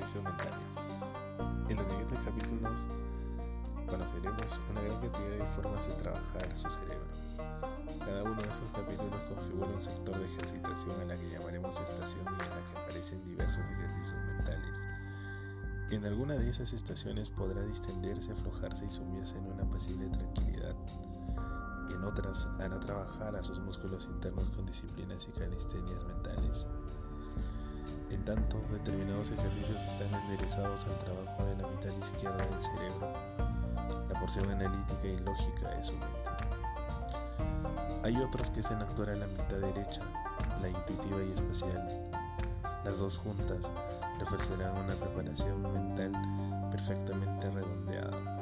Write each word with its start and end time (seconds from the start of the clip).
ejercicios 0.00 0.24
mentales. 0.24 1.12
En 1.68 1.76
los 1.76 1.86
siguientes 1.86 2.18
capítulos 2.24 2.88
conoceremos 3.86 4.60
una 4.70 4.80
gran 4.82 5.00
cantidad 5.00 5.36
de 5.36 5.46
formas 5.46 5.88
de 5.88 5.94
trabajar 5.94 6.56
su 6.56 6.70
cerebro. 6.70 7.10
Cada 7.98 8.22
uno 8.22 8.40
de 8.40 8.48
esos 8.48 8.68
capítulos 8.74 9.20
configura 9.28 9.66
un 9.66 9.80
sector 9.80 10.18
de 10.18 10.24
ejercitación 10.24 11.00
a 11.00 11.04
la 11.04 11.16
que 11.18 11.30
llamaremos 11.30 11.78
estación 11.80 12.24
y 12.24 12.28
en 12.28 12.36
la 12.38 12.64
que 12.64 12.78
aparecen 12.78 13.24
diversos 13.24 13.62
ejercicios 13.62 14.24
mentales. 14.26 14.88
En 15.90 16.06
alguna 16.06 16.34
de 16.34 16.48
esas 16.48 16.72
estaciones 16.72 17.28
podrá 17.28 17.62
distenderse, 17.62 18.32
aflojarse 18.32 18.86
y 18.86 18.90
sumirse 18.90 19.38
en 19.38 19.52
una 19.52 19.68
pasible 19.68 20.08
tranquilidad. 20.08 20.76
En 21.90 22.04
otras 22.04 22.48
hará 22.60 22.78
trabajar 22.80 23.34
a 23.34 23.42
sus 23.42 23.58
músculos 23.58 24.06
internos 24.06 24.48
con 24.50 24.64
disciplinas 24.64 25.26
y 25.28 25.32
calistenias 25.32 26.04
mentales. 26.04 26.68
Tanto, 28.30 28.62
determinados 28.70 29.32
ejercicios 29.32 29.82
están 29.88 30.06
enderezados 30.22 30.86
al 30.86 30.96
trabajo 30.98 31.44
de 31.46 31.56
la 31.56 31.66
mitad 31.66 31.90
izquierda 32.00 32.36
del 32.36 32.62
cerebro, 32.62 33.12
la 34.08 34.20
porción 34.20 34.48
analítica 34.48 35.04
y 35.04 35.18
lógica 35.18 35.68
de 35.70 35.82
su 35.82 35.94
mente. 35.94 36.30
Hay 38.04 38.16
otros 38.18 38.48
que 38.50 38.60
hacen 38.60 38.78
actuar 38.78 39.08
a 39.08 39.16
la 39.16 39.26
mitad 39.26 39.56
derecha, 39.56 40.02
la 40.60 40.68
intuitiva 40.68 41.24
y 41.24 41.32
espacial. 41.32 42.08
Las 42.84 42.98
dos 42.98 43.18
juntas 43.18 43.68
le 44.16 44.22
ofrecerán 44.22 44.76
una 44.76 44.94
preparación 44.94 45.72
mental 45.72 46.12
perfectamente 46.70 47.50
redondeada. 47.50 48.39